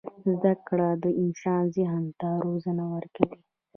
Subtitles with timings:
[0.31, 3.39] •زده کړه د انسان ذهن ته وزرونه ورکوي.